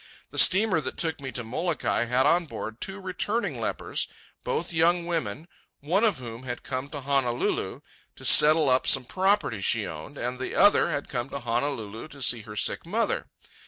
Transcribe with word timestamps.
The 0.31 0.39
steamer 0.39 0.81
that 0.81 0.97
took 0.97 1.21
me 1.21 1.31
to 1.33 1.43
Molokai 1.43 2.05
had 2.05 2.25
on 2.25 2.47
board 2.47 2.81
two 2.81 2.99
returning 2.99 3.59
lepers, 3.61 4.07
both 4.43 4.73
young 4.73 5.05
women, 5.05 5.47
one 5.79 6.03
of 6.03 6.17
whom 6.17 6.41
had 6.41 6.63
come 6.63 6.89
to 6.89 7.01
Honolulu 7.01 7.81
to 8.15 8.25
settle 8.25 8.67
up 8.67 8.87
some 8.87 9.05
property 9.05 9.61
she 9.61 9.85
owned, 9.85 10.17
and 10.17 10.39
the 10.39 10.55
other 10.55 10.89
had 10.89 11.07
come 11.07 11.29
to 11.29 11.39
Honolulu 11.41 12.07
to 12.07 12.21
see 12.23 12.41
her 12.41 12.55
sick 12.55 12.83
mother. 12.83 13.27